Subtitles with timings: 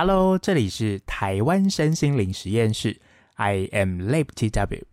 [0.00, 3.00] Hello，这里是台湾身心灵实验室
[3.34, 4.84] ，I am Lab TW。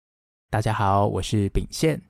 [0.49, 2.01] 大家好，我是秉宪，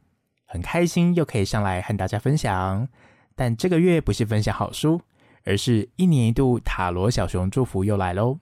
[0.45, 2.87] 很开心又可以上来和大家分享。
[3.35, 5.01] 但这个月不是分享好书，
[5.43, 8.39] 而是一年一度塔罗小熊祝福又来喽。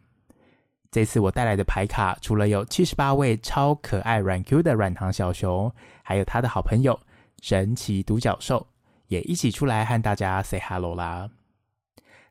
[0.92, 7.00] 这次我带来的牌卡，除了有七十八位超可爱软 Q 的软糖小熊，还有他的好朋友
[7.42, 8.68] 神奇独角兽，
[9.08, 11.28] 也一起出来和大家 say hello 啦。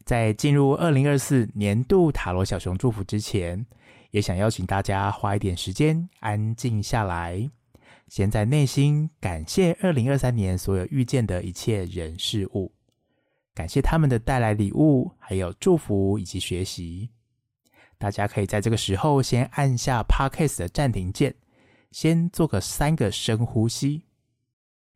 [0.05, 3.65] 在进入二零二四年度塔罗小熊祝福之前，
[4.11, 7.51] 也想邀请大家花一点时间安静下来，
[8.09, 12.73] 先在内心感谢二零二三年所有遇见的一切人事物，
[13.55, 17.09] 感谢他们的带来礼物，还有祝福以及学习。
[17.97, 21.33] 大家可以在这个时候先按下 Podcast 的暂停键，
[21.93, 24.03] 先做个三个深呼吸，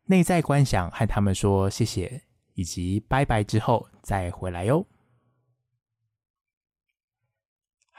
[0.07, 2.21] 内在观想和他们说谢谢
[2.55, 4.85] 以及拜拜之后再回来哟。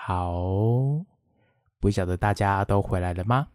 [0.08, 0.42] 好，
[1.82, 3.50] 不晓得大家都回来了吗？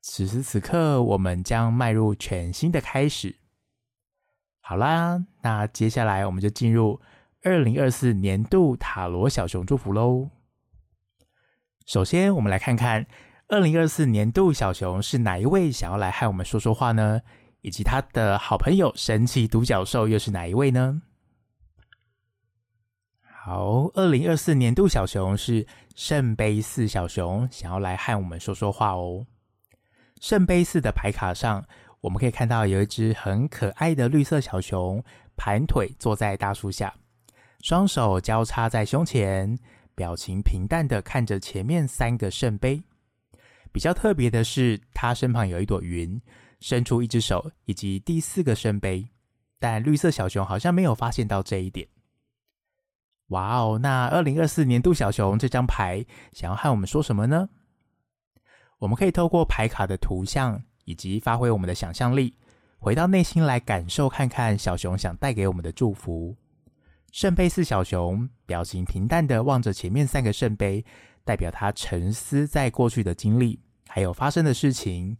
[0.00, 3.34] 此时此刻，我们将迈入全新的开始。
[4.60, 7.00] 好啦，那接下来我们就进入。
[7.42, 10.30] 二零二四年度塔罗小熊祝福喽。
[11.86, 13.04] 首先，我们来看看
[13.48, 17.20] 二零二四年度小熊是哪一位想要来和我们说说话呢？
[17.62, 21.02] 以及他的好朋友神奇独角兽又是哪一位呢？
[23.42, 29.24] 好，二零二四年度小熊是圣杯四小熊，想要来和我们说说话哦。
[30.20, 31.64] 圣杯四的牌卡上，
[32.02, 35.02] 我们可以看到有一只很可爱的绿色小熊，
[35.38, 36.94] 盘腿坐在大树下。
[37.62, 39.58] 双手交叉在胸前，
[39.94, 42.82] 表情平淡的看着前面三个圣杯。
[43.72, 46.20] 比较特别的是，他身旁有一朵云，
[46.60, 49.08] 伸出一只手，以及第四个圣杯。
[49.58, 51.88] 但绿色小熊好像没有发现到这一点。
[53.30, 57.48] 哇哦，那二零二四年度小熊这张牌想要和我们说什么呢？
[58.78, 62.34] 我们可以透过牌卡的图像，以及发挥我们的想象力，
[62.78, 66.36] 回到内心来感受看看小熊想带给我们的祝福。
[67.12, 70.84] 圣杯四小熊表情平淡的望着前面三个圣杯，
[71.24, 75.16] 代表他沉思在过去的经历，还有发生的事情，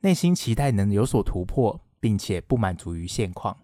[0.00, 3.56] 内心期待能有所突破，并且不满足于现况。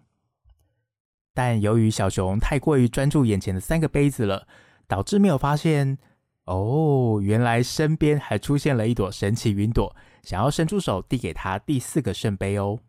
[1.33, 4.47] 但由于小熊太过于专注眼前的三个杯子了，
[4.87, 5.97] 导致没有发现，
[6.45, 12.79] 哦，原来身边还出现了一朵神奇云朵，想要伸出手递给他第四个圣杯哦。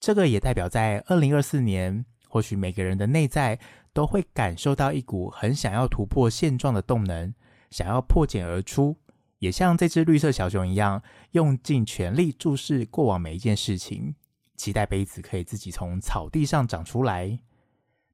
[0.00, 3.58] 这个也代表在二零二四年，或许每个人的内在。
[3.94, 7.34] 都会感受到一股很想要突破现状的动能，
[7.68, 8.96] 想要破茧而出，
[9.38, 11.02] 也像这只绿色小熊一样，
[11.32, 14.14] 用尽全力注视过往每一件事情，
[14.62, 17.40] 期待杯子可以自己从草地上长出来。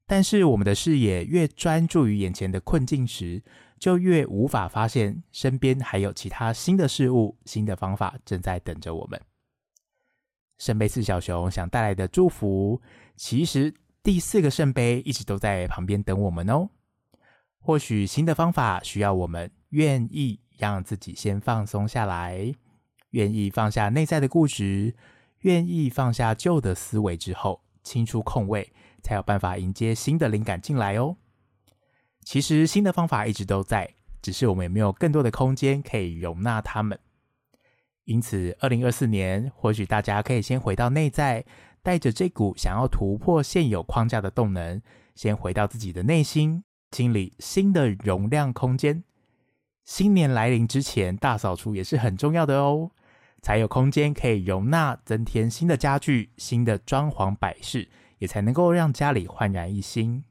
[0.06, 3.42] 但是我们的视野越专注于眼前的困境时，
[3.78, 9.20] 就越无法发现身边还有其他新的事物、新的方法正在等着我们。
[10.56, 12.80] 圣杯四小熊想带来的祝福，
[13.14, 13.74] 其实。
[14.00, 16.70] 第四个圣杯一直都在旁边等我们哦。
[17.58, 22.54] 或许新的方法需要我们愿意让自己先放松下来，
[23.10, 24.94] 愿意放下内在的固执，
[25.40, 28.72] 愿意放下旧的思维之后，清出空位，
[29.02, 31.16] 才有办法迎接新的灵感进来哦。
[32.24, 36.98] 其实新的方法一直都在，只是我们有没有更多的空间可以容纳它们。
[38.04, 41.44] 因此，二零二四年，或许大家可以先回到内在。
[41.80, 44.82] 带着这股想要突破现有框架的动能，
[45.14, 49.04] 先回到自己的内心，清理新的容量空间。
[49.84, 52.90] 新年来临之前，大扫除也是很重要的哦，
[53.40, 57.88] 才有空间可以容纳增添新的家具、新的装潢摆饰，
[58.18, 60.24] 也才能够让家里焕然一新。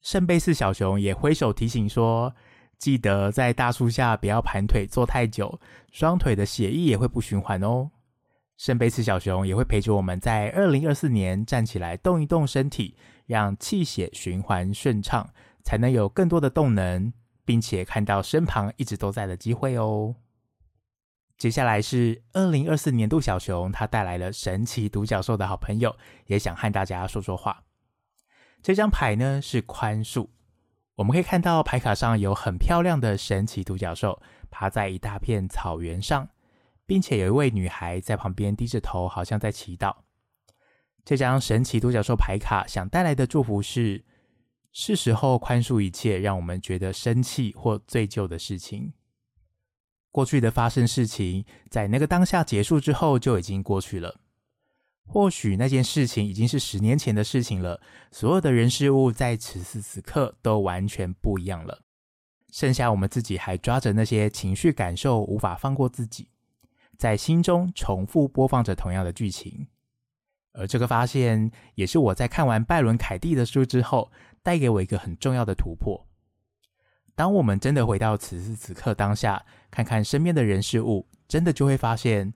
[0.00, 2.34] 圣杯四小熊也挥手提醒说
[2.78, 5.60] ：“记得在大树下不要盘腿坐太久，
[5.90, 7.90] 双腿的血液也会不循环哦。”
[8.56, 12.96] 圣杯四小熊也会陪着我们在二零二四年站起来动一动身体，
[13.26, 15.28] 让气血循环顺畅，
[15.62, 17.12] 才能有更多的动能，
[17.44, 20.14] 并且看到身旁一直都在的机会哦。
[21.38, 25.96] 接下来是二零二四年度小熊，他带来了神奇独角兽的好朋友，
[26.26, 27.62] 也想和大家说说话。
[28.60, 30.28] 这张牌呢是宽恕，
[30.96, 34.20] 我们可以看到牌卡上有很漂亮的神奇独角兽
[34.50, 36.28] 趴在一大片草原上。
[36.88, 39.94] 并且有一位女孩在旁边低着头，好像在祈祷。
[41.04, 44.06] 这张神奇独角兽牌卡想带来的祝福是：
[44.72, 48.94] 是时候宽恕一切让我们觉得生气或罪疚的事情。
[50.10, 54.20] 过去的发生事情，在那个当下结束之后就已经过去了。
[55.06, 61.82] 或许那件事情已经是十年前的事情了，所有的人事物在此时此刻都完全不一样了。
[62.52, 66.28] 剩下我们自己还抓着那些情绪感受，无法放过自己，
[66.98, 69.66] 在心中重复播放着同样的剧情。
[70.52, 74.10] 而这个发现，也是我在看完拜伦·凯蒂的书之后，
[74.42, 76.06] 带给我一个很重要的突破。
[77.14, 82.32] 当我们真的回到此时此刻当下，看看身边的人事物，真的就会发现。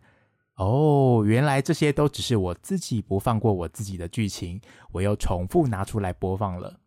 [0.56, 4.60] 哦，原来这些都只是我自己不放过我自己的剧情，
[4.92, 6.78] 我又重复拿出来播放了。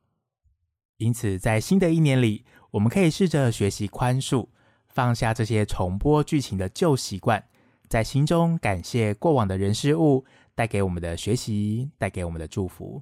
[0.98, 4.48] 因此，在新的一年里，我们可以试着学习宽恕，
[4.88, 7.44] 放下这些重播剧情的旧习惯，
[7.90, 13.02] 在心中感谢过往的人事物带给我们的学习，带给我们的祝福。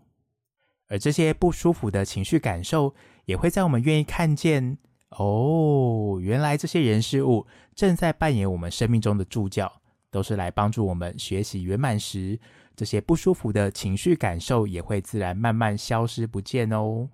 [0.87, 4.77] 而这些不舒服的情绪感受，也会在我们愿意看见，
[5.17, 7.45] 哦，原来这些人事物
[7.75, 9.71] 正在扮演我们生命中的助教。
[10.11, 12.39] 都是来帮助我们学习圆满时，
[12.75, 17.09] 这些不舒服的情绪感受也会自然慢慢消失不见哦。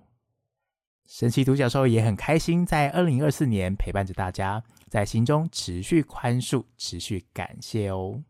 [1.08, 8.22] 神奇独角兽也很开心，在二零二四年陪伴着大家，在心中持续宽恕、持续感谢哦。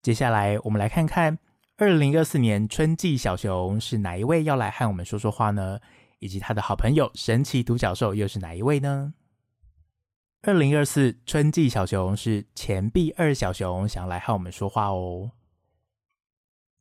[0.00, 1.36] 接下来，我们来看看
[1.76, 5.80] 二零二四年春季小熊是哪一位要来和我们说说话呢？
[6.18, 9.14] 以及他的好朋友神奇独角兽又是哪一位呢？
[10.42, 15.32] 二零二四春季小熊是钱币二小熊，想来和我们说话哦。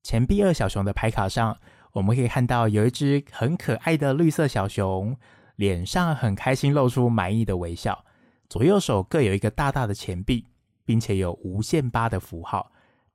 [0.04, 1.60] 钱币二小熊的牌卡上，
[1.94, 5.18] 我们可以看到有一只很可爱的绿色小熊，
[5.56, 8.06] 脸上很开心，露出满意的微笑。
[8.48, 10.46] 左右手各有一个大大的钱币，
[10.86, 12.72] 并且有无限八的符号，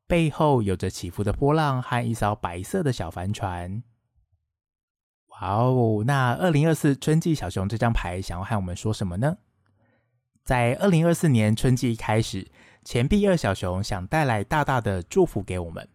[0.07, 3.83] 背后有着起伏的波浪和一艘白色的小帆船。
[5.43, 6.05] 哇哦！
[6.07, 9.37] 那二零二四春季小熊这张牌想要和我们说什么呢？
[10.45, 12.49] 在二零二四年春季开始，
[12.85, 15.89] 钱币二小熊想带来大大的祝福给我们。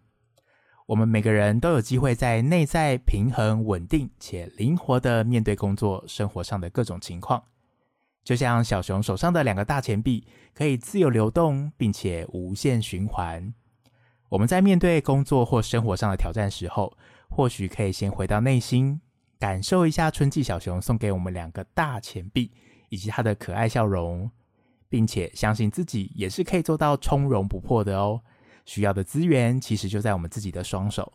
[0.87, 7.41] 我们每个人都有机会在内在平衡、稳定且灵活的面对工作、生活上的各种情况。
[8.25, 13.53] 就像小熊手上的两个大钱币，可以自由流动，并且无限循环。
[14.27, 16.97] 我们在面对工作或生活上的挑战时候，
[17.29, 18.99] 或许可以先回到内心，
[19.39, 22.51] 感受一下春季小熊送给我们两个大钱币。
[22.89, 24.31] 以及它的可爱笑容，
[24.87, 28.21] 并且相信自己也是可以做到从容不迫的哦。
[28.65, 31.11] 需要的资源其实就在我们自己的双手。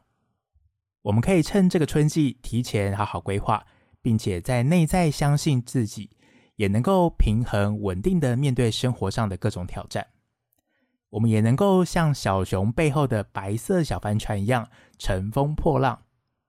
[1.01, 3.65] 我们可以趁这个春季提前好好规划，
[4.03, 6.11] 并且在内在相信自己，
[6.57, 10.07] 也能够平衡稳定的面对生活上的各种挑战。
[11.09, 16.03] 我们也能够像小熊背后的白色小帆船一样乘风破浪，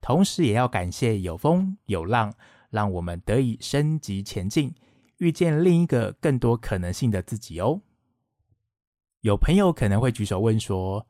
[0.03, 2.33] 同时也要感谢有风有浪，
[2.69, 4.75] 让我们得以升级前进。
[5.19, 7.79] 遇见另一个更多可能性的自己哦。
[9.21, 11.07] 有朋友可能会举手问说：“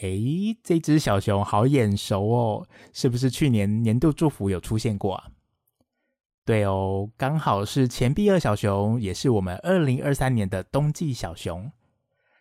[0.00, 5.30] 诶，这只小熊好眼熟哦，是不是去年年度祝福有出现过啊？”
[6.46, 11.72] 对哦，刚好是钱币二小熊，也是我们二零二三年的冬季小熊。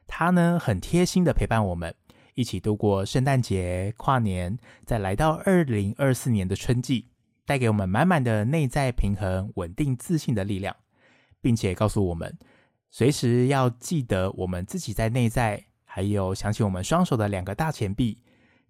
[0.05, 1.95] 它呢，很贴心的陪伴我们，
[2.39, 7.09] 一起度过圣诞节、跨年，再来到二零二四年的春季，
[7.45, 10.73] 带给我们满满的内在平衡、稳定、自信的力量。
[11.41, 12.37] 并且告诉我们，
[12.89, 18.21] 随时要记得我们自己在内在，还有想起我们双手的两个大钱币，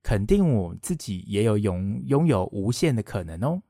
[0.01, 3.61] 肯定我自己也有拥拥有无限的可能哦。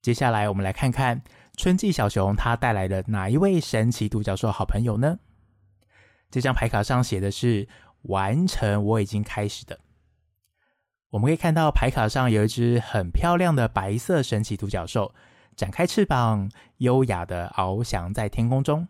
[0.00, 1.22] 接下来，我们来看看
[1.56, 5.18] 春季小熊它带来的哪一位神奇独角兽好朋友呢？
[6.30, 7.68] 这张牌卡上写的是
[8.02, 9.80] “完成我已经开始的”。
[11.10, 15.14] 我们可以看到牌卡上有一只很漂亮的白色神奇独角兽。
[15.54, 18.88] 展开翅膀，优雅的翱翔在天空中。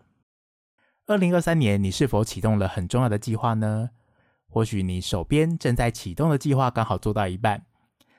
[1.09, 3.91] 二零二三年，你是否启动了很重要的计划呢？
[4.47, 7.67] 或许你手边正在启动的计划刚好做到一半。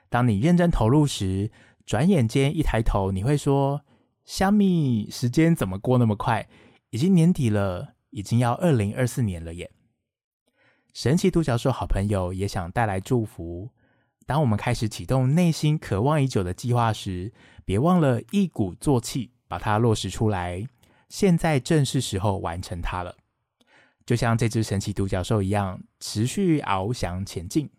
[0.10, 1.52] 当你认真投入时，
[1.86, 3.86] 转眼间一抬头，你会说
[4.26, 6.50] ：“虾米，时间怎么过那么快？
[6.90, 9.72] 已经年底了，已经要二零二四年了耶！”
[10.94, 13.68] 神奇独角兽好朋友也想带来祝福。
[14.28, 17.34] 当我们开始启动内心渴望已久的计划时，
[17.66, 20.64] 别忘了一鼓作气把它落实出来。
[21.10, 23.16] 现在正是时候完成它了，
[24.06, 27.70] 就像这只神奇独角兽一样，持续翱翔前进。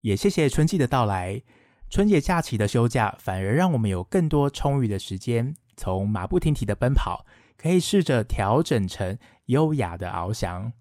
[0.00, 1.42] 也谢谢春季的到来，
[1.90, 10.72] 春节假期的休假反而让我们有更多充裕的时间，从马不停蹄的奔跑，可以试着调整成优雅的翱翔。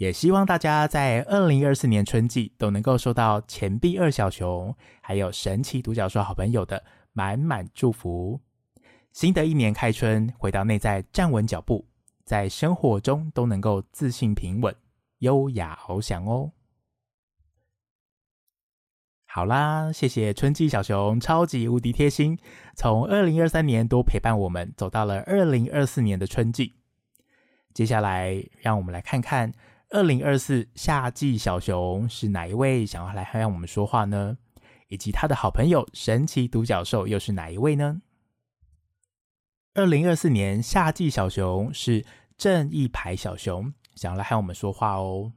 [0.00, 8.40] 也希望大家在二零二四年春季都能够收到钱币二小熊，还有神奇独角兽好朋友的满满祝福。
[9.12, 11.86] 新的一年开春，回到内在站稳脚步，
[12.24, 14.74] 在生活中都能够自信平稳。
[15.18, 16.52] 优雅翱翔哦。
[19.26, 22.38] 好啦，谢谢春季小熊，超级无敌贴心，
[22.74, 26.76] 从二零二三年都陪伴我们走到了二零二四年的春季。
[27.74, 29.52] 接下来，让我们来看看
[29.90, 34.38] 二零二四夏季小熊是哪一位想要来和我们说话呢？
[34.86, 38.00] 以及他的好朋友神奇独角兽又是哪一位呢？
[39.74, 42.04] 二零二四年夏季小熊是
[42.38, 45.32] 正义牌小熊，想要来和我们说话哦。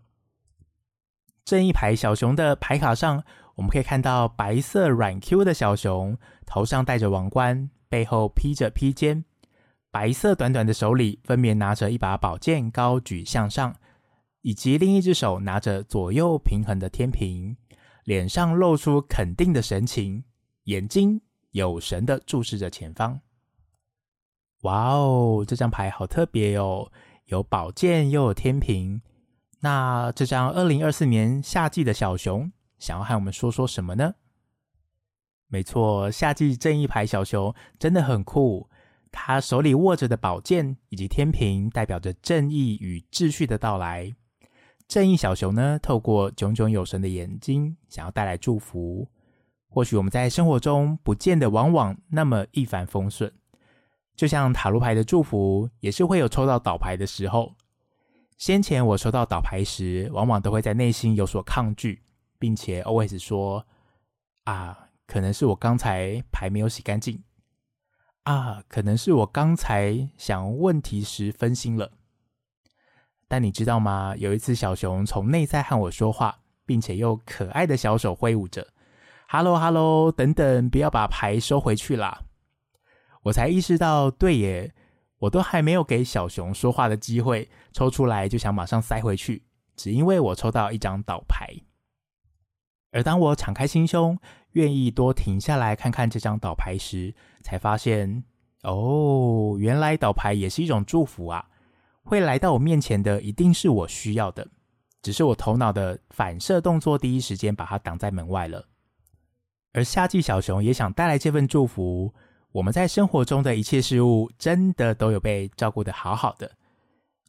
[1.44, 3.24] 正义牌小熊的牌卡上。
[3.56, 9.24] 我们可以看到白色软 Q 的小熊，头上戴着王冠，背后披着披肩，
[9.92, 13.76] 白色短短的手里分别拿着一把宝剑，高举向上，
[14.44, 17.58] 以及另一只手拿着左右平衡的天平，
[18.04, 20.24] 脸上露出肯定的神情，
[20.66, 21.20] 眼睛
[21.52, 23.20] 有神的注视着前方。
[24.62, 26.92] 哇哦，这张牌好特别哦，
[27.26, 29.02] 有宝剑又有天平。
[29.62, 32.52] 那这张二零二四年夏季的小熊。
[32.80, 34.16] 想要和我们说说什么呢？
[35.48, 38.70] 没错，夏季正义牌小熊真的很酷。
[39.10, 44.14] 他手里握着的宝剑以及天平，代表着正义与秩序的到来。
[44.88, 49.08] 正义小熊呢，透过炯炯有神的眼睛，想要带来祝福。
[49.68, 53.32] 或许我们在生活中不见得往往那么一帆风顺，
[54.16, 57.56] 就像塔罗牌的祝福，也是会有抽到倒牌的时候。
[58.38, 62.02] 先前我收到倒牌时，往往都会在内心有所抗拒。
[62.44, 63.66] 并且 always 说
[64.44, 67.24] 啊，可能是我刚才牌没有洗干净
[68.24, 71.90] 啊，可能是我刚才想问题时分心了。
[73.34, 74.14] 但你知道吗？
[74.20, 76.38] 有一次小熊从内在和我说话，
[76.68, 78.68] 并且用可爱的小手挥舞着
[79.28, 82.22] “hello hello” 等等，不要把牌收回去啦。
[83.24, 84.72] 我才意识到，对耶，
[85.18, 89.42] 我都还没有给小熊说话的机会，抽出来就想马上塞回去，
[89.76, 91.50] 只因为我抽到一张倒牌。
[92.92, 94.16] 而当我敞开心胸，
[94.52, 98.24] 愿意多停下来看看这张倒牌时，才发现，
[98.62, 101.50] 哦，原来倒牌也是一种祝福啊！
[102.04, 104.48] 会来到我面前的，一定是我需要的，
[105.02, 108.68] 只是我头脑的反射动作，第一时间把它挡在门外了。
[109.74, 112.14] 而夏季小熊也想带来这份祝福，
[112.52, 116.52] 我们在生活中的一切事物，真的都有被照顾得好好的。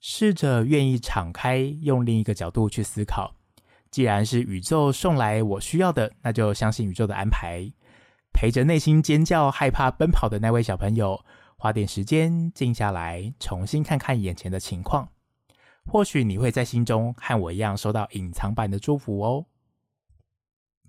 [0.00, 3.34] 试着愿意敞开，用另一个角度去思考。
[3.90, 7.72] 既然是宇宙送来我需要的，那就相信宇宙的安排。
[8.34, 11.24] 陪着内心尖叫、害怕奔跑的那位小朋友，
[11.64, 15.08] 花点时间静下来，重新看看眼前的情况。
[15.86, 19.46] 或许你会在心中和我一样收到隐藏版的祝福哦。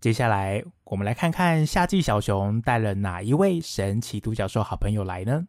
[0.02, 5.48] 接下来，我们来看看夏季小熊带了哪一位神奇独角兽好朋友来呢？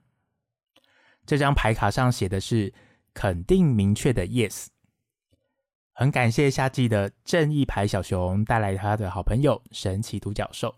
[1.26, 2.72] 这张牌卡上写的是
[3.12, 4.68] 肯定明确的 Yes。
[5.92, 10.76] 很感谢夏季的正义牌小熊带来他的好朋友神奇独角兽。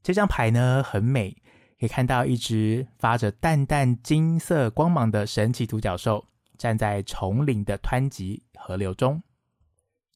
[0.00, 1.36] 这张牌呢，很美，
[1.78, 6.24] 可以看到一只发着淡淡金色光芒的神奇独角兽
[6.56, 9.22] 站在丛林的湍急河流中。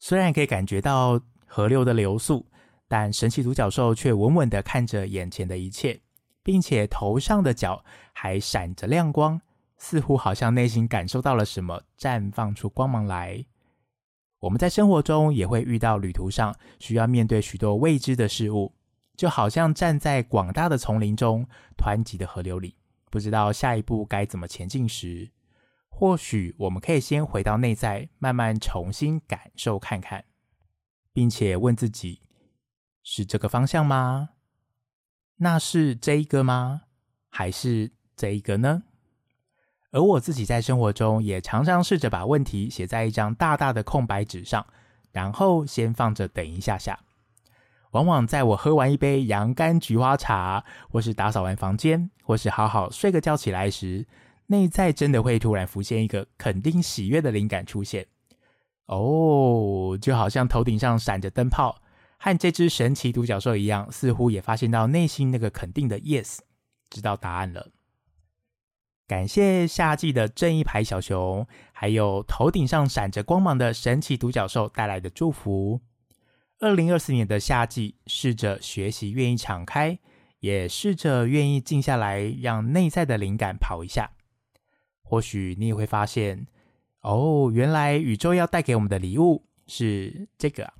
[0.00, 2.44] 虽然可以感觉到河流的流速，
[2.88, 6.00] 但神奇独角兽却稳稳地看着眼前的一切，
[6.42, 9.40] 并且头上的角还闪着亮光，
[9.78, 13.44] 似乎好像内心感受到了什么，绽放出光芒来。
[14.40, 18.72] 我们在生活中也会遇到旅途上需要面对许多未知的事物，
[19.16, 22.76] 就好像站在广大的丛林中、湍急的河流里，
[23.10, 25.30] 不知道下一步该怎么前进时，
[25.88, 30.24] 或许我们可以先回到内在，慢慢重新感受看看，
[31.12, 32.22] 并且问自己：
[33.02, 34.30] 是这个方向吗？
[35.36, 36.82] 那是这一个吗？
[37.28, 38.84] 还是这一个呢？
[39.90, 44.66] 而我自己在生活中也常常试着把问题写在一张大大的空白纸上，
[45.10, 46.98] 然后先放着等一下下。
[47.92, 54.06] 往往在我喝完一杯洋甘菊花茶，或是打扫完房间，或是好好睡个觉起来时，
[54.46, 58.06] 内在真的会突然浮现一个肯定喜悦的灵感出现。
[58.86, 61.82] 哦，就好像头顶上闪着灯泡，
[62.18, 66.38] 和这只神奇独角兽一样，似乎也发现到内心那个肯定的 yes，
[66.90, 67.68] 知道答案了。
[69.06, 75.80] 感谢夏季的正义牌小熊，还有头顶上闪着光芒的神奇独角兽带来的祝福。
[76.62, 79.98] 二零二四年的夏季，试着学习愿意敞开，
[80.38, 84.12] 也试着愿意静下来，让内在的灵感跑一下。
[85.02, 86.46] 或许你也会发现，
[87.00, 90.72] 哦，原来宇宙要带给我们的礼物是这个。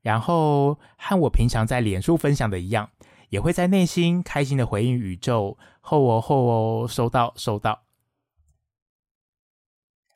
[0.00, 2.90] 然后和我平常在脸书分享的一样。
[3.28, 7.84] 也会在内心开心的回应宇宙，后哦后哦，收到收到。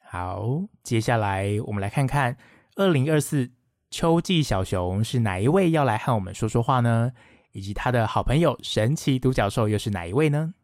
[0.03, 2.37] 好，接下来我们来看看
[2.75, 3.53] 二零二四
[3.95, 7.13] 秋季小熊是哪一位要来和我们说说话呢？
[7.53, 10.55] 以及他的好朋友神奇独角兽又是哪一位呢？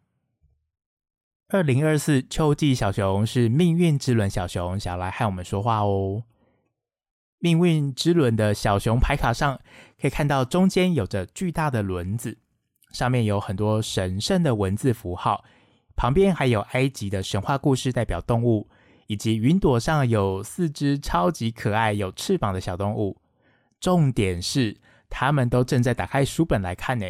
[1.51, 6.25] 二零二四秋季小熊是命运之轮小熊，想要来和我们说话哦。
[7.39, 9.61] 命运之轮的小熊牌卡上
[10.01, 12.37] 可以看到，中间有着巨大的轮子，
[12.91, 15.45] 上面有很多神圣的文字符号，
[15.95, 18.69] 旁边还有埃及的神话故事代表动物，
[19.07, 23.17] 以及云朵上有四只超级可爱、有翅膀的小动物。
[23.81, 27.07] 重点是，他们都正在打开书本来看呢。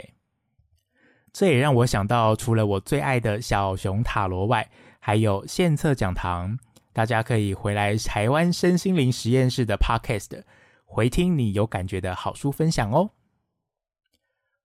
[1.32, 6.58] 这也让我想到，除了我最爱的小熊塔罗外，还有献策讲堂。
[6.92, 10.42] 大家可以回来台湾身心灵实验室的 Podcast
[10.84, 13.10] 回听你有感觉的好书分享哦。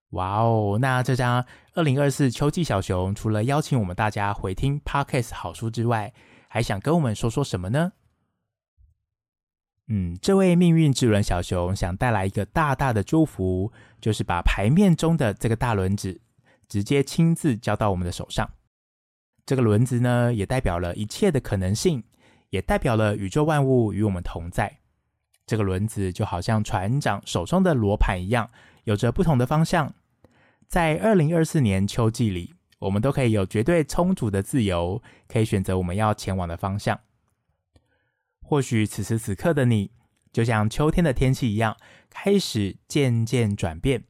[0.09, 1.45] 哇哦，那这张
[1.75, 6.11] 二零二四秋季小熊，除了邀请我们大家回听 Podcast 好书之外，
[6.47, 7.93] 还想跟我们说说什么呢？
[9.87, 16.21] 嗯，这位命运之轮小熊想带来一个大大的祝福，就是把牌面中的这个大轮子。
[16.67, 18.49] 直接亲自交到我们的手上，
[19.45, 22.03] 这个轮子呢，也代表了一切的可能性，
[22.49, 24.79] 也代表了宇宙万物与我们同在。
[25.45, 28.49] 这个轮子就好像船长手中的罗盘一样，
[28.85, 29.93] 有着不同的方向。
[30.67, 36.99] 在二零二四年秋季里，我们都可以有绝对充足的自由，可以选择我们要前往的方向。
[38.47, 39.89] 或许此时此刻的你，
[40.31, 41.75] 就像秋天的天气一样，
[42.11, 44.03] 开始渐渐转变。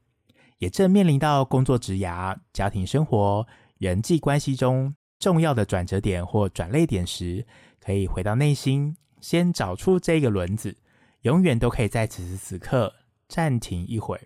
[0.58, 7.48] 也正面临到工作、职涯、家庭生活、人际关系中重要的转折点或转捩点时，
[7.80, 10.76] 可以回到内心，先找出这个轮子，
[11.22, 12.94] 永远都可以在此时此刻
[13.30, 14.22] 暂停一会儿，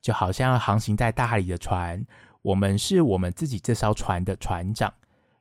[0.00, 2.06] 就好像航行在大海里的船，
[2.40, 4.92] 我们是我们自己这艘船的船长，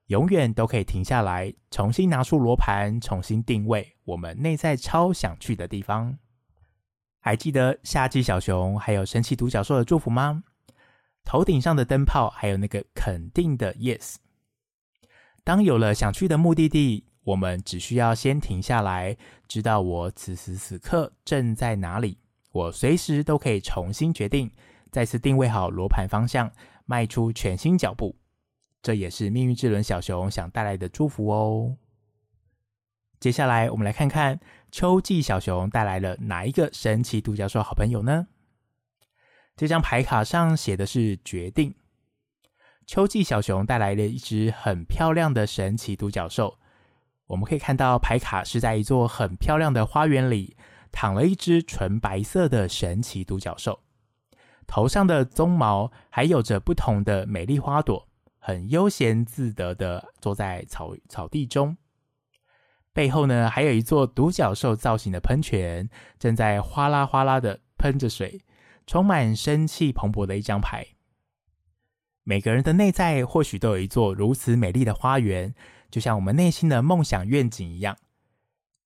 [0.09, 6.17] 永远都可以停下来，重新拿出罗盘，重新定位我们内在超想去的地方。
[7.19, 10.43] 还记得夏季小熊还有神奇独角兽的祝福吗？
[11.23, 14.15] 头顶上的灯泡，还有那个肯定的 yes。
[15.43, 19.15] 当有了想去的目的地，我们只需要先停下来，
[19.47, 22.17] 知道我此时此刻正在哪里。
[22.51, 24.49] 我随时都可以重新决定，
[24.91, 26.51] 再次定位好罗盘方向，
[26.85, 28.15] 迈出全新脚步。
[28.81, 31.77] 这也是命运之轮小熊想带来的祝福哦。
[33.19, 34.39] 接下来，我们来看看
[34.71, 38.27] 秋季小熊带来了哪一个神奇独角兽好朋友呢？
[39.57, 41.75] 这张牌卡上写的是决定。
[42.87, 46.57] 秋季小熊带来了一只很漂亮的神奇独角兽。
[47.27, 50.57] 我们可以看到牌卡是在一座很漂亮的花园里，
[50.91, 53.81] 躺了一只纯白色的神奇独角兽，
[54.65, 58.08] 头上的鬃毛还有着不同的美丽花朵，
[58.49, 61.77] 很悠闲自得的坐在草草地中。
[62.91, 68.41] 背后呢，还有一座独角兽造型的喷泉，正在哗啦哗啦的喷着水，
[68.88, 70.83] 充满生气蓬勃的一张牌。
[72.23, 75.53] 每个人的内在或许都有一座如此美丽的花园，
[75.91, 77.95] 就像我们内心的梦想愿景一样。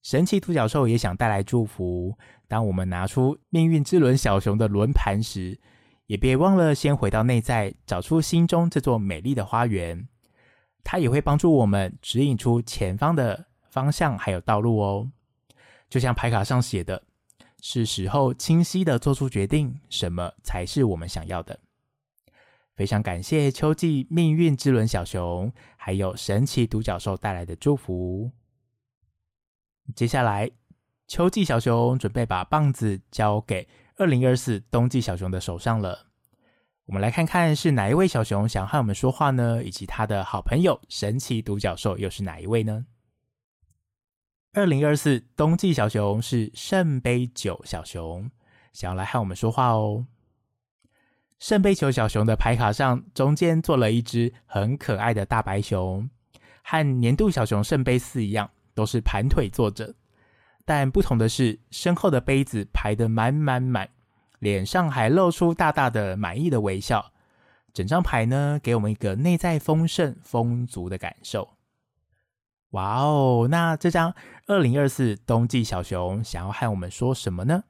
[0.01, 2.17] 神奇独角兽也想带来祝福。
[2.49, 5.57] 当我们拿出命运之轮小熊的轮盘时，
[6.05, 10.07] 也别忘了先回到内在，找出心中这座美丽的花园。
[10.83, 13.47] 它也会帮助我们指引出前方的。
[13.73, 15.09] 方向还有道路哦，
[15.89, 17.01] 就像牌卡上写的，
[17.59, 21.59] 是时候清晰的做出决定，什么才是我们想要的。
[22.75, 28.29] 非常感谢秋季命运之轮小熊，还有神奇独角兽带来的祝福。
[29.95, 30.51] 接下来，
[31.07, 36.07] 秋季小熊准备把棒子交给二零二四冬季小熊的手上了。
[36.85, 39.63] 我们来看看是哪一位小熊想和我们说话呢？
[39.63, 42.85] 以及他的好朋友神奇独角兽又是哪一位呢？
[44.53, 48.29] 二零二四冬季小熊是圣杯九小熊，
[48.73, 50.05] 想要来和我们说话哦。
[51.39, 56.09] 圣杯九小熊的牌卡上中间坐了一只很可爱的大白熊，
[56.63, 59.93] 和年度小熊圣杯四一样，都是盘腿坐着。
[60.65, 63.89] 但不同的是，身后的杯子排得满满满，
[64.39, 67.11] 脸上还露出大大的满意的微笑。
[67.73, 71.49] 整张牌呢，给我们一个内在丰盛丰足的感受。
[72.69, 74.13] 哇哦，那这张
[74.47, 77.63] 二零二四冬季小熊想要和我们说什么呢？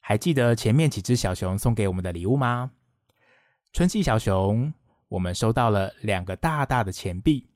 [0.00, 2.70] 还记得前面几只小熊送给我们的礼物吗？
[3.72, 4.72] 春季小熊，
[5.08, 7.46] 我们收到了两个大大的钱币；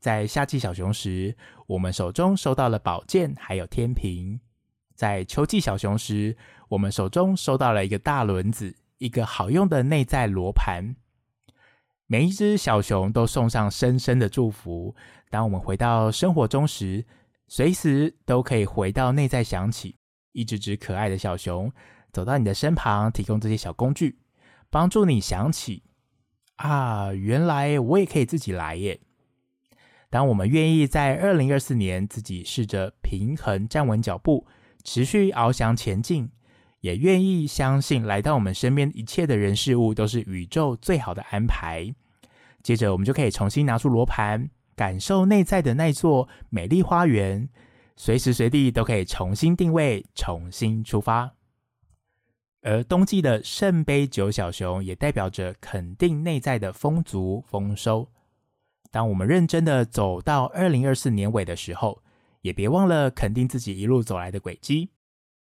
[0.00, 1.36] 在夏季小熊时，
[1.72, 4.38] 我们手中收到了宝剑还有天平；
[4.94, 6.36] 在秋季小熊时，
[6.68, 10.94] 我们手中收到了一个大轮子，一个好用的内在罗盘。
[12.06, 14.94] 每一只小熊都送上深深的祝福。
[15.30, 17.06] 当我们回到生活中时，
[17.48, 19.96] 随时都可以回到内在，想起
[20.32, 21.72] 一只只可爱的小熊
[22.12, 24.18] 走到你的身旁，提供这些小工具，
[24.68, 25.82] 帮助你想起
[26.56, 29.00] 啊，原来我也可以自己来耶。
[30.12, 34.46] 当我们愿意在二零二四年自己试着平衡站稳脚步，
[34.84, 36.28] 持续翱翔前进，
[36.80, 41.94] 也愿意相信来到我们身边一切的人事物都是宇宙最好的安排。
[42.62, 47.48] 接着，我们就可以重新拿出罗盘，感受内在的那座美丽花园，
[47.96, 51.32] 随时随地都可以重新定位，重新出发。
[52.60, 58.06] 而冬季的圣杯九小熊也代表着肯定内在的丰足丰收。
[58.92, 62.02] 当我们认真的走到二零二四年尾的时候，
[62.42, 64.90] 也别忘了肯定自己一路走来的轨迹。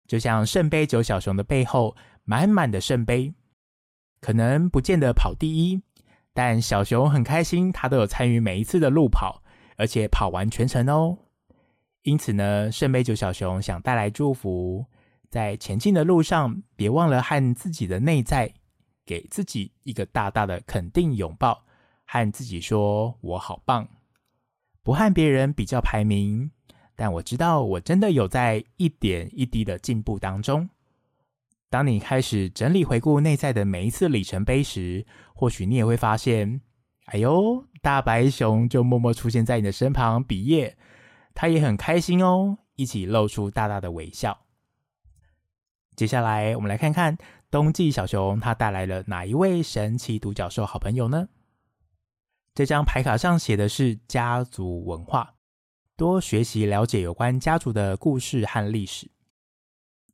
[0.08, 3.34] 就像圣杯九小熊的背后，满满的圣杯，
[4.22, 5.82] 可能不见得跑第一。
[6.32, 9.42] 但小熊很开心，它都有参与每一次的路跑，
[9.78, 11.18] 而且跑完全程哦。
[12.04, 14.86] 因此呢，圣杯九小熊想带来祝福，
[15.30, 18.54] 在前进的路上，别忘了和自己的内在，
[19.06, 21.66] 给自己一个大大的肯定拥抱，
[22.14, 23.90] 和自己说：“我好棒。”
[24.84, 26.52] 不和别人比较排名，
[26.96, 30.70] 但我知道我真的有在一点一滴的进步当中。
[31.72, 36.62] 当你开始整理回顾内在的每一次里程碑时，或许你也会发现，
[37.06, 40.78] 哎呦，大白熊就默默出现在你的身旁，比耶，
[41.34, 44.38] 他也很开心哦，一起露出大大的微笑。
[45.96, 47.18] 接下来，我们来看看
[47.50, 51.28] 冬季小熊他带来了哪一位神奇独角兽好朋友呢？
[52.56, 55.34] 这张牌卡上写的是家族文化，
[55.98, 59.10] 多学习了解有关家族的故事和历史。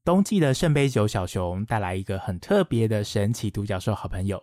[0.05, 4.41] 冬季的圣杯九小熊带来一个很特别的神奇独角兽好朋友。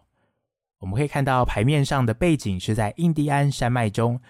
[0.79, 4.21] 我们可以看到牌面上的背景是在印第安山脉中，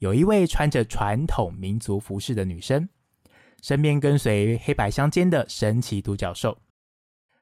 [0.00, 2.86] 有一位穿着传统民族服饰的女生，
[3.62, 6.58] 身边跟随黑白相间的神奇独角兽。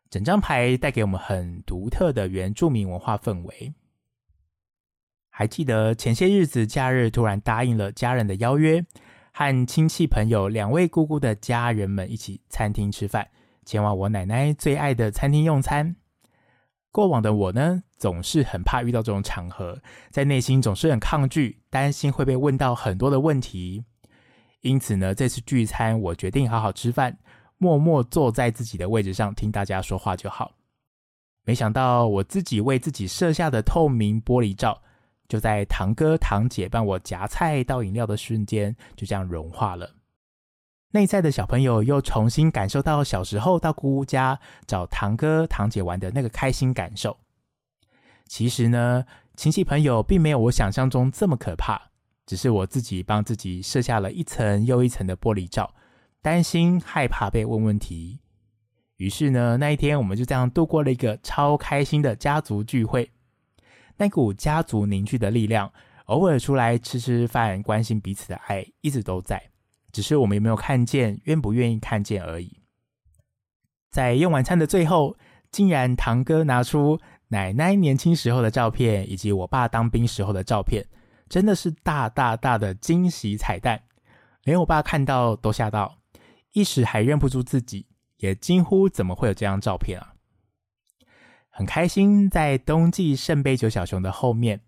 [0.09, 3.75] 整张牌带给我们很独特的原住民文化氛围。
[5.43, 8.81] 还记得前些日子假日突然答应了家人的邀约，
[9.33, 13.27] 和亲戚朋友两位姑姑的家人们一起餐厅吃饭。
[13.65, 15.97] 前往我奶奶最爱的餐厅用餐。
[16.93, 19.77] 过往的我呢，总是很怕遇到这种场合，
[20.13, 23.85] 在内心总是很抗拒，担心会被问到很多的问题。
[24.61, 27.19] 因此呢，这次聚餐我决定好好吃饭，
[27.59, 30.53] 默默坐在自己的位置上听大家说话就好。
[31.45, 34.81] 没想到我自己为自己设下的透明玻璃罩，
[35.33, 39.95] 就在堂哥堂姐帮我夹菜倒饮料的瞬间，就这样融化了。
[40.91, 47.17] 内在的小朋友又重新感受到小时候到姑姑家找堂哥堂姐玩的那个开心感受。
[48.27, 51.81] 其实呢，亲戚朋友并没有我想象中这么可怕，
[52.27, 55.75] 只是我自己帮自己设下了一层又一层的玻璃罩，
[56.21, 58.21] 担心害怕被问问题。
[58.99, 63.11] 于是呢，那一天我们就这样度过了一个超开心的家族聚会。
[63.97, 65.73] 那股家族凝聚的力量，
[66.07, 69.43] 偶尔出来吃吃饭，关心彼此的爱，一直都在。
[69.93, 72.61] 只是我们有没有看见，愿不愿意看见而已。
[73.91, 75.17] 在用晚餐的最后，
[75.51, 80.83] 竟然堂哥拿出奶奶年轻时候的照片，以及我爸当兵时候的照片，
[81.29, 83.83] 真的是大大大的惊喜彩蛋。
[84.45, 85.99] 连我爸看到都吓到，
[86.53, 90.12] 一时还认不出自己，也惊呼怎么会有这张照片啊！
[91.55, 94.59] 很开心，在冬季圣杯九小熊的后面，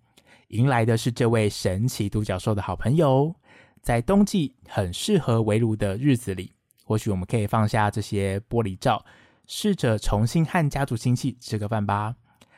[0.48, 3.34] 迎来的是这位神奇独角兽的好朋友。
[3.80, 6.52] 在冬季很适合围炉的日子里，
[6.84, 9.02] 或许我们可以放下这些玻璃罩，
[9.46, 12.14] 试着重新和家族亲戚吃个饭吧，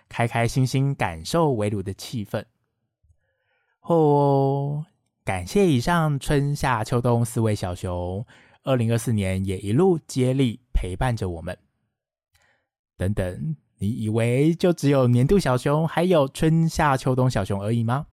[0.09, 2.45] 开开心心感受围炉的气氛。
[3.83, 4.85] 哦，
[5.25, 8.27] 感谢以上春夏秋冬四位小熊，
[8.65, 11.57] 二零二四年也一路接力陪伴着我们。
[12.97, 18.07] 等等，你以为就只有年度小熊，还有春夏秋冬小熊而已吗？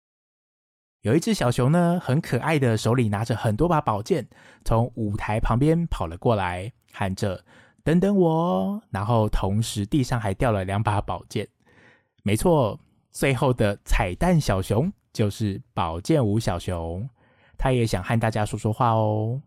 [1.03, 4.29] 有一只小熊呢，很可爱的，手里拿着很多把宝剑，
[4.65, 7.45] 从舞台旁边跑了过来，喊着
[7.83, 11.49] “等等我”，然后同时地上还掉了两把宝剑。
[12.23, 12.79] 没错，
[13.11, 17.09] 最后的彩蛋小熊就是宝剑五小熊，
[17.57, 19.41] 他也想和大家说说话哦。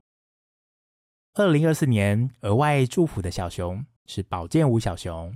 [1.35, 5.35] 二零二四年额外祝福的小熊是宝剑五小熊，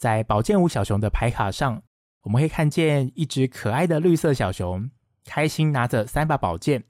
[0.00, 1.82] 在宝剑五小熊的牌卡上，
[2.22, 4.90] 我们会看见一只可爱的绿色小熊。
[5.26, 6.82] 开心拿着三把宝剑，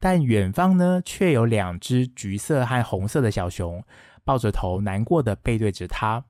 [0.00, 3.80] 但远方呢，却有两只橘色和红色的小熊，
[4.24, 6.24] 抱着头难过的背对着他，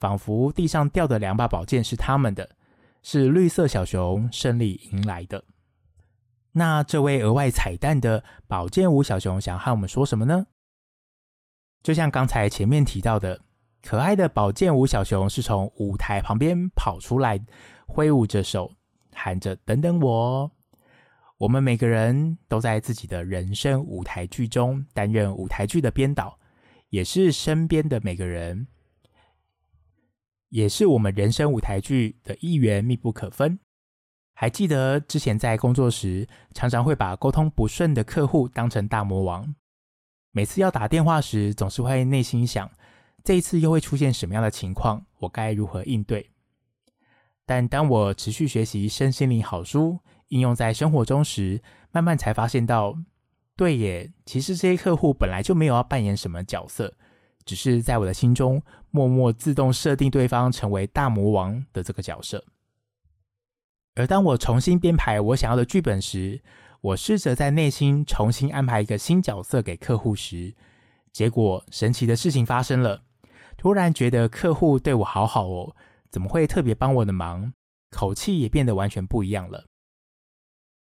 [0.00, 2.56] 仿佛地上掉的两把宝剑是他们的，
[3.04, 5.44] 是绿色小熊胜利迎来的。
[6.50, 10.48] 那这位额外彩蛋的宝剑五小熊想和我们说什么呢？
[11.84, 13.40] 就像刚才前面提到的，
[13.86, 17.40] 可爱的宝剑五小熊是从舞台旁边跑出来，
[17.86, 18.72] 挥舞着手，
[19.14, 20.50] 喊着“等等我”。
[21.38, 26.36] 我们每个人都在自己的人生舞台剧中担任舞台剧的编导，
[26.88, 28.66] 也是身边的每个人，
[30.48, 33.56] 也是我们人生舞台剧的一员，密不可分。
[34.34, 39.54] 还记得之前在工作时，常常会把沟通不顺的客户当成大魔王。
[40.32, 42.68] 每次要打电话时，总是会内心想：
[43.26, 45.04] 这一次又会出现什么样的情况？
[45.18, 46.30] 我该如何应对？
[47.44, 51.60] 但当我持续学习身心灵好书，应用在生活中时，
[51.90, 52.96] 慢慢才发现到，
[53.56, 56.94] 对耶，其实这些客户本来就没有要扮演什么角色，
[57.44, 58.62] 只是在我的心中
[58.92, 62.44] 默默自动设定对方成为大魔王的这个角色。
[63.96, 66.40] 而当我重新编排我想要的剧本时，
[66.80, 70.54] 我试着在内心重新安排一个新角色给客户时，
[71.10, 73.02] 结果神奇的事情发生了。
[73.56, 75.74] 突然觉得客户对我好好哦，
[76.10, 77.52] 怎么会特别帮我的忙？
[77.90, 79.64] 口气也变得完全不一样了。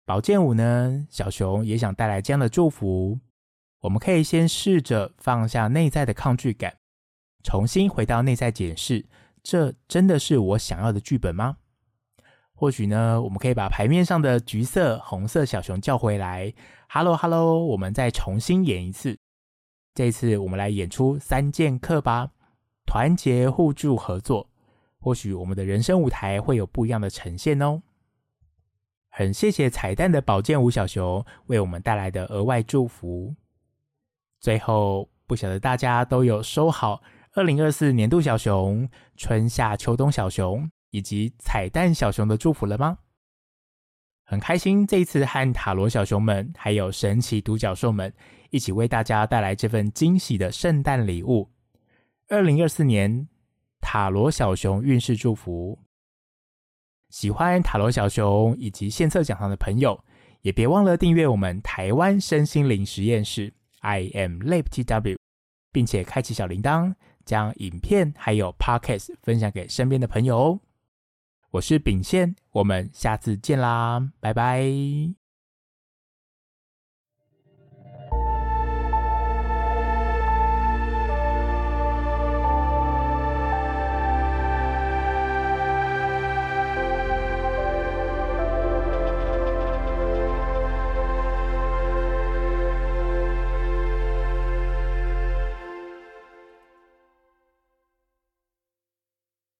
[0.05, 3.19] 宝剑五呢，小熊也想带来这样的祝福。
[3.81, 6.77] 我们可以先试着放下内在的抗拒感，
[7.43, 9.05] 重新回到内在检视：
[9.41, 11.57] 这真的是我想要的剧本吗？
[12.53, 16.53] 或许呢，我们可以把牌面上的橘色、红色小熊叫回来。
[16.87, 19.17] Hello，Hello，我们再重新演一次。
[19.93, 22.31] 这次，我们来演出三剑客吧。
[22.85, 24.49] 团结、互助、合作，
[24.99, 27.81] 或许我们的人生舞台会有不一样的呈现哦。
[29.09, 33.35] 很谢谢彩蛋的宝剑五小熊为我们带来的额外祝福。
[34.39, 37.01] 最后，不晓得大家都有收好
[37.33, 40.69] 二零二四年度小熊、春夏秋冬小熊。
[40.93, 42.99] 以及彩蛋小熊的祝福了吗？
[44.25, 48.13] 很开心这一次和塔罗小熊们还有神奇独角兽们
[48.51, 51.49] 一起为大家带来这份惊喜的圣诞礼物。
[52.33, 53.27] 二零二四年
[53.79, 55.77] 塔罗小熊运势祝福，
[57.09, 60.03] 喜欢塔罗小熊以及献策讲堂的朋友，
[60.41, 65.15] 也别忘了订阅我们台湾身心灵实验室 I am Lab TW，
[65.71, 70.59] 并且开启小铃铛，将影片还有 Podcast 分享给身边的朋友哦。
[71.51, 75.22] 我是秉宪，我们下次见啦，拜拜。